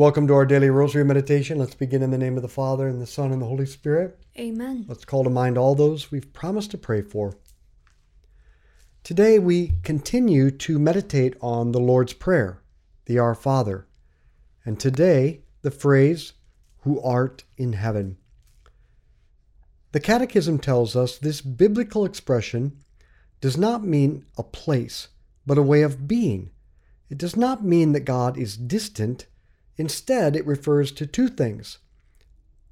[0.00, 1.58] Welcome to our daily rosary meditation.
[1.58, 4.18] Let's begin in the name of the Father, and the Son, and the Holy Spirit.
[4.38, 4.86] Amen.
[4.88, 7.36] Let's call to mind all those we've promised to pray for.
[9.04, 12.62] Today we continue to meditate on the Lord's Prayer,
[13.04, 13.88] the Our Father,
[14.64, 16.32] and today the phrase,
[16.84, 18.16] Who art in heaven.
[19.92, 22.78] The Catechism tells us this biblical expression
[23.42, 25.08] does not mean a place,
[25.44, 26.52] but a way of being.
[27.10, 29.26] It does not mean that God is distant.
[29.80, 31.78] Instead, it refers to two things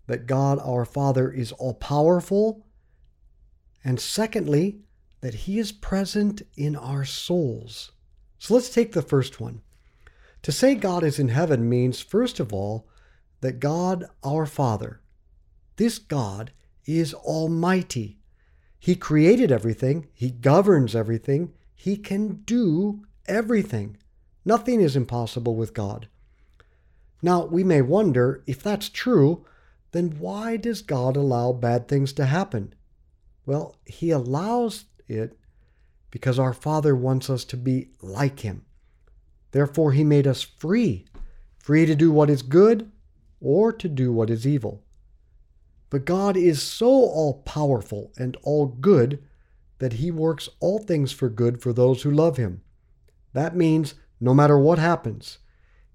[0.09, 2.67] that God our Father is all powerful,
[3.83, 4.81] and secondly,
[5.23, 7.93] that He is present in our souls.
[8.39, 9.63] So let's take the first one.
[10.43, 12.87] To say God is in heaven means, first of all,
[13.41, 15.01] that God our Father,
[15.77, 16.53] this God,
[16.85, 18.19] is almighty.
[18.79, 23.97] He created everything, He governs everything, He can do everything.
[24.45, 26.07] Nothing is impossible with God.
[27.23, 29.45] Now, we may wonder if that's true,
[29.93, 32.75] then why does God allow bad things to happen?
[33.47, 35.39] Well, He allows it
[36.11, 38.65] because our Father wants us to be like Him.
[39.53, 41.07] Therefore, He made us free,
[41.59, 42.91] free to do what is good
[43.41, 44.85] or to do what is evil.
[45.91, 49.23] But God is so all powerful and all good
[49.79, 52.63] that He works all things for good for those who love Him.
[53.33, 55.39] That means no matter what happens,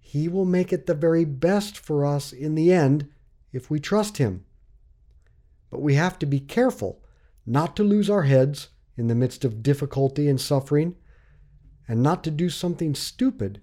[0.05, 3.09] He will make it the very best for us in the end
[3.53, 4.45] if we trust Him.
[5.71, 7.01] But we have to be careful
[7.45, 10.95] not to lose our heads in the midst of difficulty and suffering,
[11.87, 13.61] and not to do something stupid,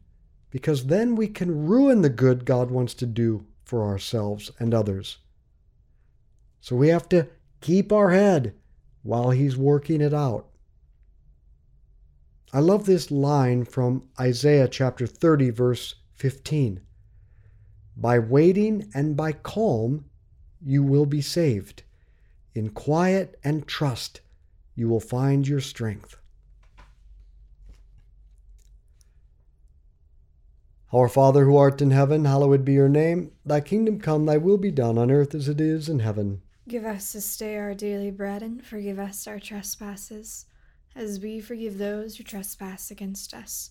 [0.50, 5.18] because then we can ruin the good God wants to do for ourselves and others.
[6.60, 7.28] So we have to
[7.60, 8.54] keep our head
[9.02, 10.48] while He's working it out.
[12.52, 16.82] I love this line from Isaiah chapter 30, verse 15.
[17.96, 20.04] By waiting and by calm,
[20.60, 21.82] you will be saved.
[22.54, 24.20] In quiet and trust,
[24.74, 26.18] you will find your strength.
[30.92, 33.32] Our Father who art in heaven, hallowed be your name.
[33.46, 36.42] Thy kingdom come, thy will be done on earth as it is in heaven.
[36.68, 40.44] Give us this day our daily bread, and forgive us our trespasses,
[40.94, 43.70] as we forgive those who trespass against us.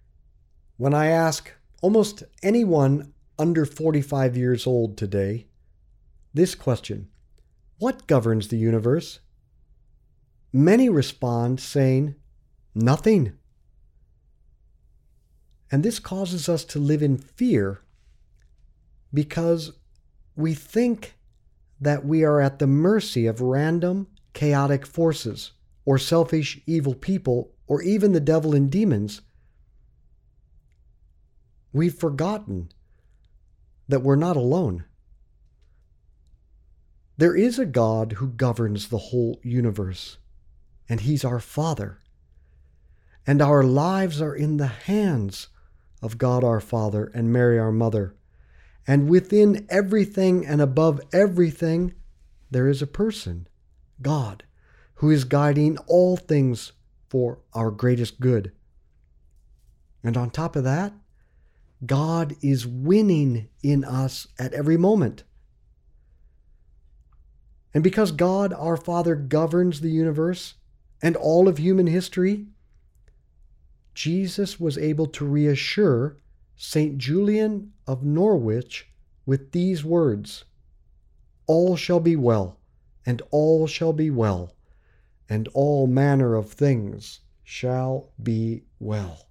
[0.81, 1.51] When I ask
[1.83, 5.45] almost anyone under 45 years old today
[6.33, 7.07] this question
[7.77, 9.19] What governs the universe?
[10.51, 12.15] Many respond saying,
[12.73, 13.33] Nothing.
[15.71, 17.83] And this causes us to live in fear
[19.13, 19.73] because
[20.35, 21.13] we think
[21.79, 25.51] that we are at the mercy of random, chaotic forces,
[25.85, 29.21] or selfish, evil people, or even the devil and demons.
[31.73, 32.69] We've forgotten
[33.87, 34.85] that we're not alone.
[37.17, 40.17] There is a God who governs the whole universe,
[40.89, 41.99] and He's our Father.
[43.27, 45.49] And our lives are in the hands
[46.01, 48.15] of God our Father and Mary our Mother.
[48.87, 51.93] And within everything and above everything,
[52.49, 53.47] there is a person,
[54.01, 54.43] God,
[54.95, 56.73] who is guiding all things
[57.07, 58.51] for our greatest good.
[60.03, 60.93] And on top of that,
[61.85, 65.23] God is winning in us at every moment.
[67.73, 70.55] And because God our Father governs the universe
[71.01, 72.47] and all of human history,
[73.93, 76.17] Jesus was able to reassure
[76.55, 76.97] St.
[76.97, 78.91] Julian of Norwich
[79.25, 80.45] with these words
[81.47, 82.59] All shall be well,
[83.05, 84.55] and all shall be well,
[85.27, 89.30] and all manner of things shall be well.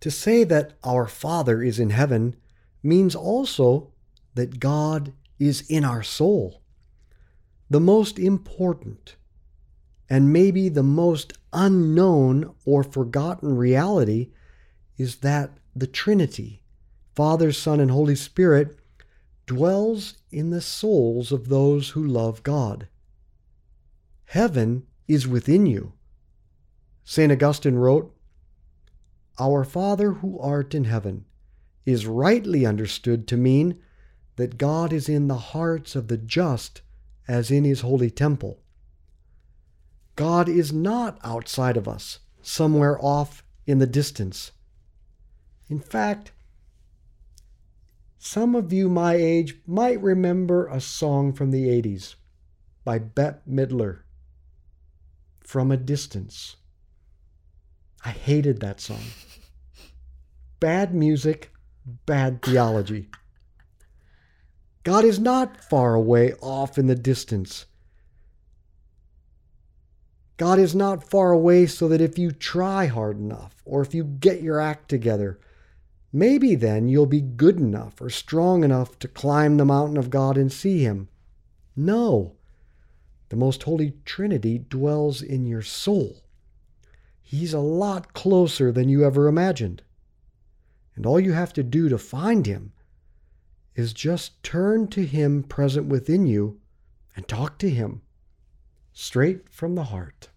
[0.00, 2.36] To say that our Father is in heaven
[2.82, 3.92] means also
[4.34, 6.62] that God is in our soul.
[7.68, 9.16] The most important
[10.08, 14.30] and maybe the most unknown or forgotten reality
[14.96, 16.62] is that the Trinity,
[17.14, 18.78] Father, Son, and Holy Spirit,
[19.46, 22.88] dwells in the souls of those who love God.
[24.26, 25.92] Heaven is within you.
[27.04, 27.30] St.
[27.30, 28.15] Augustine wrote,
[29.38, 31.26] Our Father who art in heaven
[31.84, 33.78] is rightly understood to mean
[34.36, 36.82] that God is in the hearts of the just
[37.28, 38.60] as in his holy temple.
[40.14, 44.52] God is not outside of us, somewhere off in the distance.
[45.68, 46.32] In fact,
[48.18, 52.14] some of you my age might remember a song from the 80s
[52.84, 54.00] by Bette Midler,
[55.40, 56.56] From a Distance.
[58.04, 59.02] I hated that song.
[60.58, 61.52] Bad music,
[62.06, 63.08] bad theology.
[64.84, 67.66] God is not far away off in the distance.
[70.36, 74.04] God is not far away so that if you try hard enough or if you
[74.04, 75.38] get your act together,
[76.12, 80.36] maybe then you'll be good enough or strong enough to climb the mountain of God
[80.38, 81.08] and see Him.
[81.74, 82.34] No.
[83.28, 86.22] The most holy Trinity dwells in your soul.
[87.22, 89.82] He's a lot closer than you ever imagined.
[90.96, 92.72] And all you have to do to find Him
[93.74, 96.58] is just turn to Him present within you
[97.14, 98.00] and talk to Him
[98.92, 100.30] straight from the heart.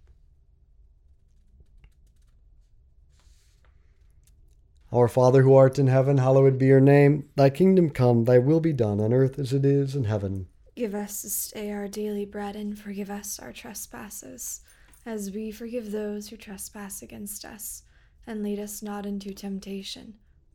[4.92, 7.30] Our Father who art in heaven, hallowed be your name.
[7.36, 10.48] Thy kingdom come, thy will be done on earth as it is in heaven.
[10.76, 14.62] Give us this day our daily bread and forgive us our trespasses,
[15.06, 17.84] as we forgive those who trespass against us.
[18.26, 20.16] And lead us not into temptation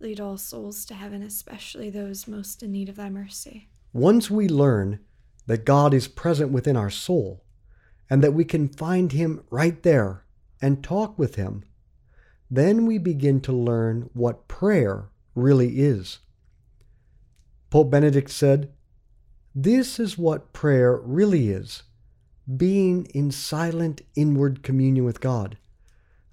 [0.00, 3.68] Lead all souls to heaven, especially those most in need of thy mercy.
[3.92, 4.98] Once we learn
[5.46, 7.44] that God is present within our soul
[8.10, 10.24] and that we can find Him right there
[10.60, 11.64] and talk with Him,
[12.50, 16.18] then we begin to learn what prayer really is.
[17.70, 18.72] Pope Benedict said,
[19.54, 21.82] This is what prayer really is
[22.56, 25.56] being in silent inward communion with God.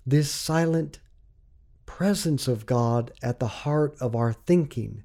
[0.06, 1.00] This silent
[1.98, 5.04] presence of God at the heart of our thinking,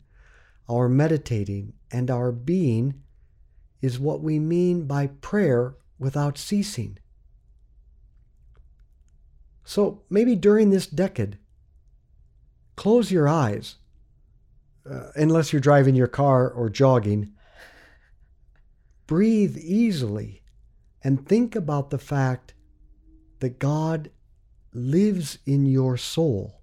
[0.68, 3.02] our meditating, and our being
[3.82, 6.96] is what we mean by prayer without ceasing.
[9.64, 11.38] So maybe during this decade,
[12.76, 13.74] close your eyes,
[14.88, 17.32] uh, unless you're driving your car or jogging.
[19.08, 20.44] Breathe easily
[21.02, 22.54] and think about the fact
[23.40, 24.10] that God
[24.72, 26.62] lives in your soul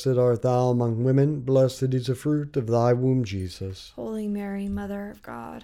[0.07, 3.91] art thou among women, blessed is the fruit of thy womb, Jesus.
[3.95, 5.63] Holy Mary, Mother of God,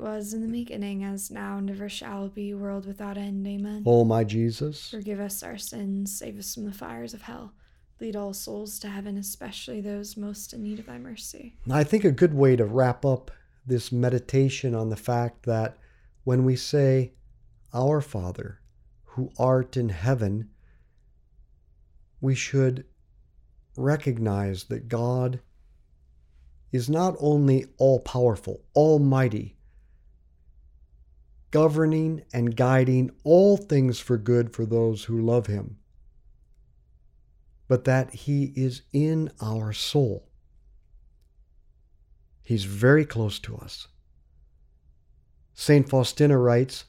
[0.00, 3.46] was in the beginning, as now, and ever shall be, world without end.
[3.46, 3.82] Amen.
[3.86, 7.52] O my Jesus, Forgive us our sins, save us from the fires of hell.
[8.00, 11.56] Lead all souls to heaven, especially those most in need of thy mercy.
[11.70, 13.30] I think a good way to wrap up
[13.64, 15.76] this meditation on the fact that
[16.24, 17.12] when we say,
[17.72, 18.60] Our Father,
[19.04, 20.50] who art in heaven,
[22.20, 22.84] we should
[23.76, 25.40] recognize that God
[26.72, 29.55] is not only all powerful, almighty,
[31.56, 35.78] governing and guiding all things for good for those who love him,
[37.66, 40.28] but that he is in our soul.
[42.42, 43.88] He's very close to us.
[45.54, 45.88] St.
[45.88, 46.84] Faustina writes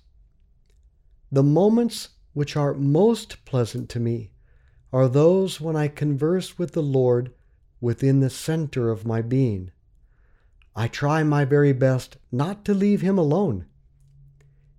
[1.32, 4.32] The moments which are most pleasant to me
[4.92, 7.32] are those when I converse with the Lord
[7.80, 9.72] within the center of my being.
[10.76, 13.68] I try my very best not to leave him alone.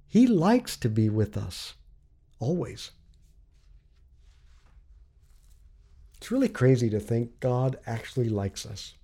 [0.09, 1.75] He likes to be with us,
[2.41, 2.93] always.
[6.17, 8.95] It's really crazy to think God actually likes us.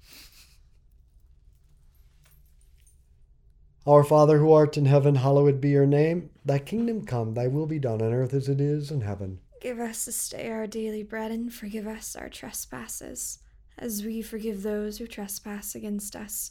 [3.86, 6.30] Our Father who art in heaven, hallowed be your name.
[6.42, 9.40] Thy kingdom come, thy will be done on earth as it is in heaven.
[9.60, 13.40] Give us this day our daily bread, and forgive us our trespasses,
[13.76, 16.50] as we forgive those who trespass against us.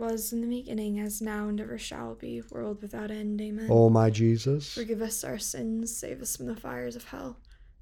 [0.01, 3.39] was in the beginning, as now, and ever shall be, world without end.
[3.39, 3.67] Amen.
[3.69, 7.37] O my Jesus, Forgive us our sins, save us from the fires of hell.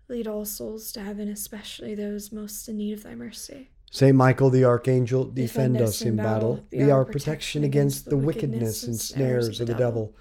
[0.10, 3.70] Lead all souls to heaven, especially those most in need of thy mercy.
[3.90, 6.66] Saint Michael the Archangel, defend, us in battle.
[6.70, 10.14] Be our protection against the wickedness and snares of the devil.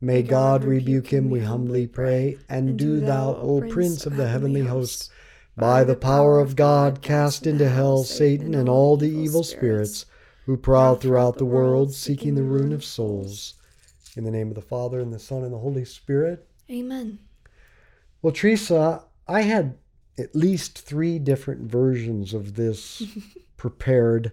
[0.00, 2.36] May God rebuke him, we humbly pray.
[2.48, 5.10] And do thou, O Prince of the heavenly host,
[5.56, 10.04] by the power of God, cast into hell Satan and all the evil spirits
[10.46, 13.54] who prowl throughout the world, seeking the ruin of souls.
[14.16, 16.46] In the name of the Father, and the Son, and the Holy Spirit.
[16.70, 17.18] Amen.
[18.22, 19.76] Well, Teresa, I had
[20.18, 23.02] at least three different versions of this
[23.56, 24.32] prepared.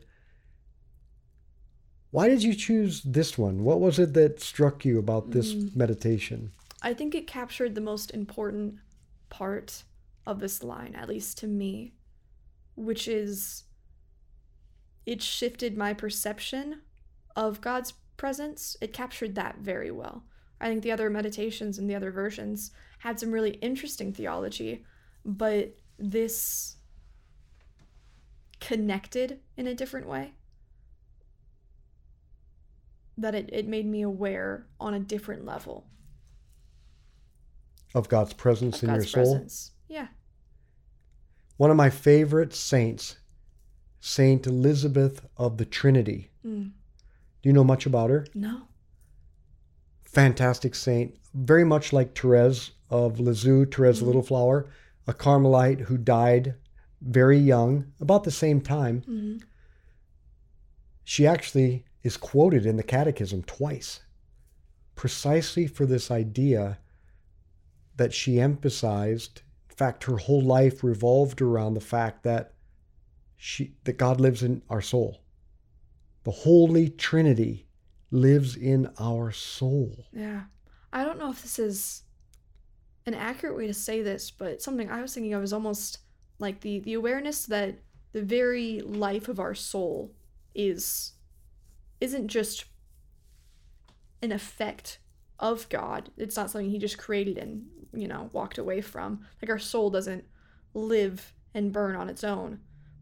[2.11, 3.63] Why did you choose this one?
[3.63, 5.75] What was it that struck you about this mm.
[5.75, 6.51] meditation?
[6.81, 8.75] I think it captured the most important
[9.29, 9.83] part
[10.27, 11.93] of this line, at least to me,
[12.75, 13.63] which is
[15.05, 16.81] it shifted my perception
[17.35, 18.75] of God's presence.
[18.81, 20.23] It captured that very well.
[20.59, 24.85] I think the other meditations and the other versions had some really interesting theology,
[25.25, 26.75] but this
[28.59, 30.33] connected in a different way.
[33.17, 35.87] That it, it made me aware on a different level
[37.95, 39.33] Of God's presence of in God's your soul?
[39.33, 39.71] presence.
[39.87, 40.07] Yeah.
[41.57, 43.17] One of my favorite saints,
[44.01, 46.31] Saint Elizabeth of the Trinity.
[46.45, 46.71] Mm.
[47.41, 48.25] Do you know much about her?
[48.33, 48.63] No.
[50.03, 54.05] Fantastic saint, very much like Therese of Lisieux, Therese Mhm.
[54.07, 54.69] Little Flower,
[55.07, 56.55] a Carmelite who died
[56.99, 59.01] very young, about the same time.
[59.03, 59.37] hmm
[61.03, 64.01] She actually is quoted in the Catechism twice,
[64.95, 66.79] precisely for this idea
[67.97, 69.41] that she emphasized.
[69.69, 72.53] In fact, her whole life revolved around the fact that
[73.43, 75.23] she that God lives in our soul.
[76.25, 77.65] The Holy Trinity
[78.11, 80.05] lives in our soul.
[80.13, 80.41] Yeah.
[80.93, 82.03] I don't know if this is
[83.07, 85.97] an accurate way to say this, but something I was thinking of is almost
[86.37, 87.79] like the the awareness that
[88.11, 90.13] the very life of our soul
[90.53, 91.13] is
[91.99, 92.65] isn't just
[94.21, 94.99] an effect
[95.39, 96.11] of God.
[96.15, 99.25] It's not something he just created and, you know, walked away from.
[99.41, 100.25] Like our soul doesn't
[100.75, 102.59] live and burn on its own,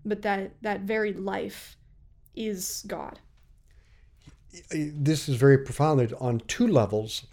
[0.10, 1.78] but that that very life
[2.36, 3.20] is God.
[4.72, 7.26] This is very profound on two levels.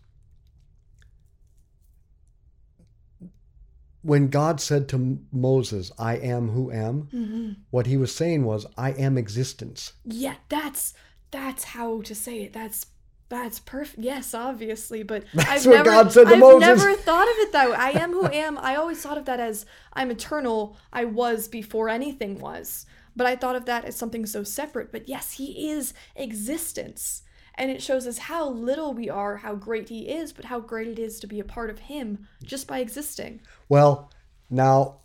[4.03, 7.53] When God said to Moses, I am who am, Mm-hmm.
[7.71, 9.95] what he was saying was, I am existence.
[10.05, 10.95] Yeah, that's
[11.33, 12.53] that's how to say it.
[12.53, 12.87] That's
[13.29, 13.99] that's perfect.
[13.99, 17.53] Yes, obviously, but That's I've what never, God said to I've never thought of it
[17.53, 17.77] that way.
[17.77, 18.57] I am who I am.
[18.59, 20.77] I always thought of that as I'm eternal.
[20.93, 22.87] I was before anything was.
[23.17, 24.93] But I thought of that as something so separate.
[24.93, 27.23] But yes, he is existence.
[27.55, 30.89] And it shows us how little we are, how great he is, but how great
[30.89, 33.41] it is to be a part of him just by existing.
[33.69, 34.11] Well,
[34.51, 34.99] now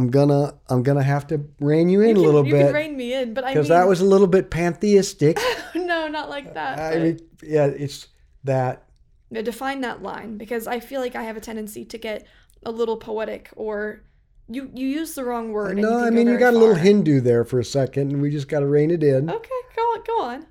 [0.00, 2.66] I'm gonna I'm gonna have to rein you in you a can, little you can
[2.66, 5.38] bit rein me in, but I mean, because that was a little bit pantheistic.
[5.74, 6.78] no, not like that.
[6.78, 8.08] I but- mean, yeah, it's
[8.44, 8.84] that
[9.30, 12.26] Now, define that line because I feel like I have a tendency to get
[12.64, 14.02] a little poetic or
[14.48, 15.76] you you use the wrong word.
[15.76, 16.74] no, I mean you got a little.
[16.74, 19.28] Hindu there for a second, and we just got to rein it in.
[19.30, 20.46] Okay, go on, go on.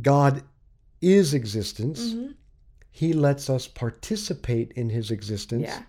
[0.00, 0.42] God
[1.00, 2.12] is existence.
[2.12, 2.32] hmm
[2.90, 5.62] He lets us participate in His existence.
[5.64, 5.82] Yeah.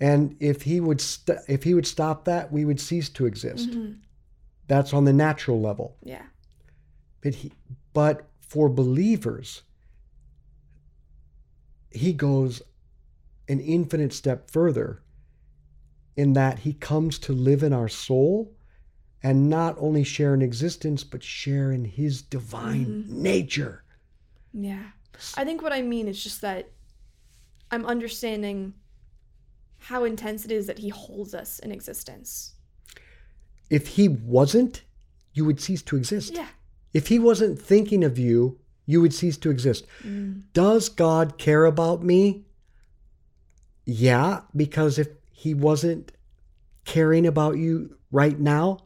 [0.00, 3.72] And if He would st- if He would stop that, we would cease to exist.
[3.72, 3.92] hmm
[4.66, 5.96] That's on the natural level.
[6.02, 6.22] Yeah.
[7.20, 7.52] But he,
[7.92, 9.62] but for believers,
[11.90, 12.62] he goes
[13.48, 15.02] an infinite step further
[16.16, 18.52] in that he comes to live in our soul
[19.22, 23.08] and not only share in existence, but share in his divine Mhm.
[23.08, 23.84] nature.
[24.52, 24.90] Yeah.
[25.36, 26.70] I think what I mean is just that
[27.70, 28.74] I'm understanding
[29.84, 32.54] how intense it is that he holds us in existence.
[33.68, 34.82] If he wasn't,
[35.34, 36.32] you would cease to exist.
[36.34, 36.48] Yeah.
[36.94, 39.86] If he wasn't thinking of you, you would cease to exist.
[40.02, 40.44] Mm.
[40.54, 42.46] Does God care about me?
[43.84, 46.12] Yeah, because if he wasn't
[46.86, 48.78] caring about you right now,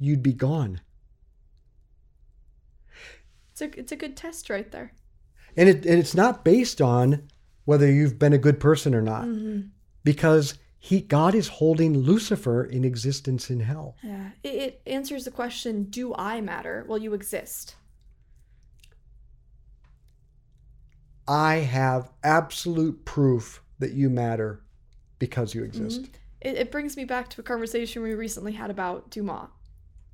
[0.00, 0.80] you'd be gone.
[3.52, 4.92] It's a it's a good test right there.
[5.56, 7.28] And it and it's not based on
[7.64, 9.26] whether you've been a good person or not.
[9.26, 9.68] Mm-hmm.
[10.04, 13.96] Because he God is holding Lucifer in existence in hell.
[14.02, 16.84] Yeah, it, it answers the question: Do I matter?
[16.86, 17.76] Well, you exist.
[21.26, 24.62] I have absolute proof that you matter
[25.18, 26.02] because you exist.
[26.02, 26.08] Mhm.
[26.42, 29.48] It, it brings me back to a conversation we recently had about Dumas,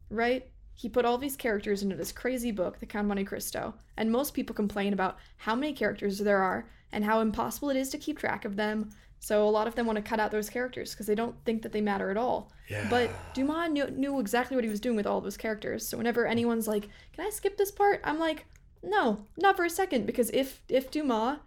[0.09, 0.46] right?
[0.74, 4.11] He put all these characters into this crazy book, The Count of Monte Cristo, and
[4.11, 7.98] most people complain about how many characters there are and how impossible it is to
[7.98, 8.90] keep track of them.
[9.20, 11.62] So a lot of them want to cut out those characters because they don't think
[11.62, 12.50] that they matter at all.
[12.68, 12.87] Yeah.
[12.88, 15.87] But Dumas knew, knew exactly what he was doing with all those characters.
[15.87, 18.46] So whenever anyone's like, "Can I skip this part?" I'm like,
[18.83, 21.38] "No, not for a second, because if if Dumas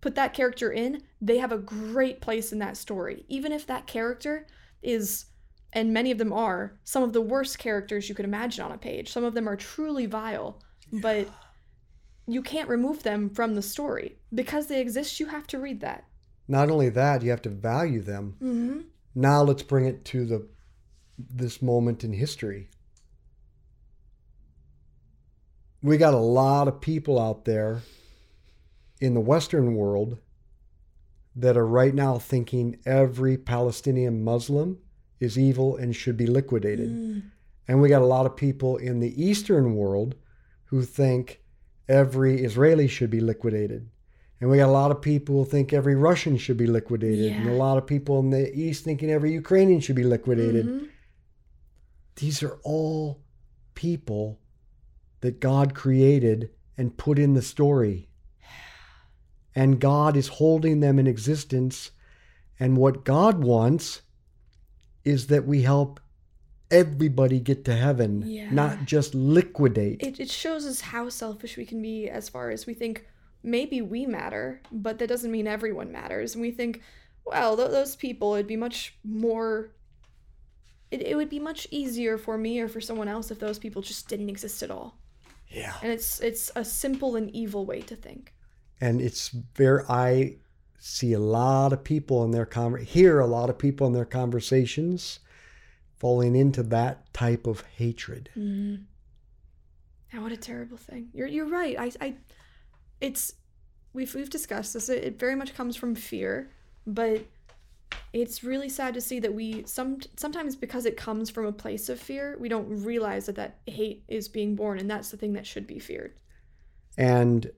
[0.00, 3.24] put that character in, they have a great place in that story.
[3.28, 4.46] Even if that character
[4.82, 5.26] is
[5.72, 8.78] and many of them are some of the worst characters you could imagine on a
[8.78, 9.10] page.
[9.10, 10.60] Some of them are truly vile,
[10.92, 11.28] but
[12.26, 15.18] you can't remove them from the story because they exist.
[15.18, 16.04] You have to read that.
[16.48, 18.36] Not only that, you have to value them.
[18.42, 18.80] Mm-hmm.
[19.14, 20.46] Now let's bring it to the
[21.18, 22.68] this moment in history.
[25.82, 27.82] We got a lot of people out there
[29.00, 30.18] in the Western world
[31.34, 34.78] that are right now thinking every Palestinian Muslim
[35.20, 36.90] is evil and should be liquidated.
[36.90, 37.22] Mm.
[37.68, 40.14] And we got a lot of people in the Eastern world
[40.66, 41.40] who think
[41.88, 43.88] every Israeli should be liquidated.
[44.42, 47.30] And we got a lot of people who think every Russian should be liquidated.
[47.30, 50.66] And a lot of people in the East thinking every Ukrainian should be liquidated.
[50.66, 50.88] Mhm.
[52.16, 53.20] These are all
[53.74, 54.40] people
[55.20, 58.08] that God created and put in the story.
[59.54, 61.92] And God is holding them in existence.
[62.58, 64.02] And what God wants
[65.04, 66.00] is that we help
[66.68, 68.50] everybody get to heaven, Yeah.
[68.50, 70.02] not just liquidate.
[70.02, 73.06] It, it shows us how selfish we can be as far as we think
[73.42, 76.34] maybe we matter, but that doesn't mean everyone matters.
[76.34, 76.80] And we think,
[77.24, 79.72] well, th- those people, it'd be much more.
[80.90, 83.80] It, it would be much easier for me or for someone else if those people
[83.82, 84.98] just didn't exist at all.
[85.48, 85.74] yeah.
[85.82, 88.32] And it's it's a simple and evil way to think.
[88.80, 90.36] and it's very i
[90.78, 94.04] see a lot of people in their conver- hear a lot of people in their
[94.20, 95.20] conversations
[96.00, 98.84] falling into that type of hatred Mm.
[100.12, 101.08] Yeah, what a terrible thing.
[101.14, 101.76] You're you're right.
[101.78, 102.14] I I
[103.02, 103.34] it's
[103.92, 104.88] we've we've discussed this.
[104.88, 106.50] It, it very much comes from fear,
[106.86, 107.26] but
[108.14, 111.88] it's really sad to see that we some sometimes because it comes from a place
[111.90, 115.34] of fear, we don't realize that that hate is being born and that's the thing
[115.34, 116.14] that should be feared.
[116.96, 117.50] and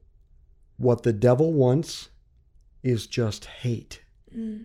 [0.77, 2.09] what the devil wants
[2.83, 4.01] is just hate
[4.37, 4.65] Mm.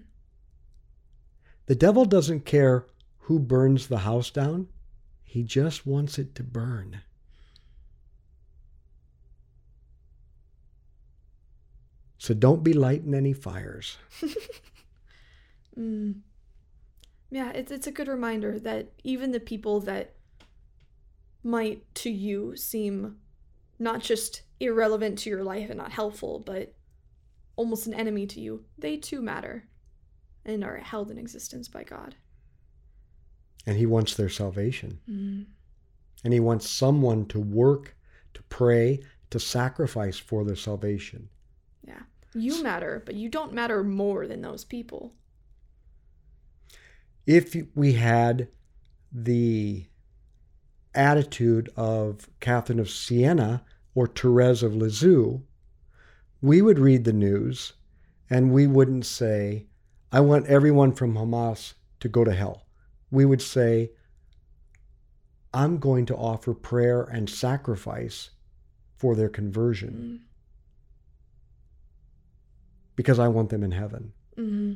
[1.68, 2.88] the devil doesn't care
[3.26, 4.68] who burns the house down
[5.24, 7.02] he just wants it to burn
[12.20, 13.98] so don't be lighting any fires
[15.78, 16.22] Mm.
[17.32, 20.16] Yeah, it's it's a good reminder that even the people that
[21.44, 23.18] might to you seem
[23.78, 26.74] not just irrelevant to your life and not helpful, but
[27.56, 29.70] almost an enemy to you, they too matter
[30.44, 32.16] and are held in existence by God.
[33.68, 35.46] and he wants their salvation Mm.
[36.24, 37.96] and he wants someone to work,
[38.34, 41.30] to pray, to sacrifice for their salvation.
[41.90, 42.02] Yeah.
[42.36, 45.14] You matter, but you don't matter more than those people.
[47.26, 48.48] If we had
[49.12, 49.86] the
[50.94, 53.64] attitude of Catherine of Siena
[53.96, 55.42] or Therese of Lisieux,
[56.42, 57.74] we would read the news
[58.30, 59.66] and we wouldn't say,
[60.12, 62.68] I want everyone from Hamas to go to hell.
[63.12, 63.92] We would say,
[65.54, 68.30] I'm going to offer prayer and sacrifice
[68.98, 70.29] for their conversion Mm.
[73.00, 74.12] Because I want them in heaven.
[74.36, 74.74] hmm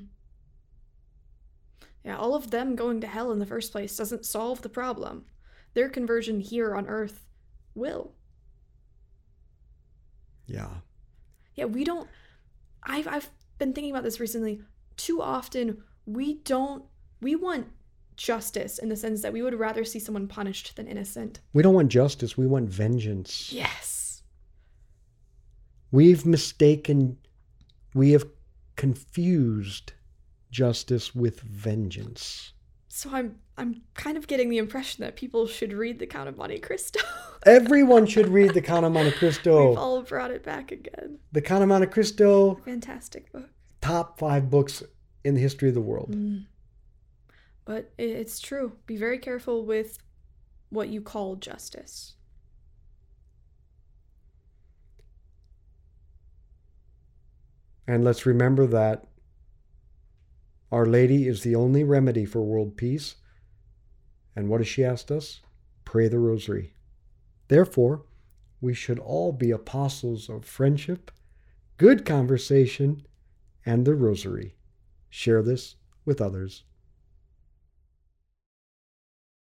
[2.06, 5.26] Yeah, all of them going to hell in the first place doesn't solve the problem.
[5.74, 7.26] Their conversion here on earth
[7.76, 8.14] will.
[10.46, 10.70] Yeah.
[11.56, 12.08] Yeah, we don't
[12.82, 14.62] I've I've been thinking about this recently.
[14.96, 16.86] Too often we don't
[17.20, 17.68] we want
[18.16, 21.42] justice in the sense that we would rather see someone punished than innocent.
[21.52, 23.52] We don't want justice, we want vengeance.
[23.52, 24.24] Yes.
[25.92, 27.18] We've mistaken,
[27.94, 28.26] we have
[28.76, 29.94] confused
[30.52, 32.54] justice with vengeance.
[32.88, 36.38] So I'm I'm kind of getting the impression that people should read The Count of
[36.38, 37.00] Monte Cristo.
[37.46, 39.70] Everyone should read The Count of Monte Cristo.
[39.70, 41.20] We've all brought it back again.
[41.32, 43.50] The Count of Monte Cristo, Fantastic book.
[43.82, 44.84] top five books
[45.24, 46.12] in the history of the world.
[46.16, 46.46] Mm.
[47.66, 48.74] But it's true.
[48.86, 49.98] Be very careful with
[50.70, 52.14] what you call justice.
[57.88, 59.06] And let's remember that
[60.72, 63.16] Our Lady is the only remedy for world peace.
[64.36, 65.42] And what has she asked us?
[65.86, 66.74] Pray the rosary.
[67.48, 68.06] Therefore,
[68.62, 71.12] we should all be apostles of friendship,
[71.78, 73.06] good conversation,
[73.66, 74.56] and the rosary.
[75.10, 76.64] Share this with others.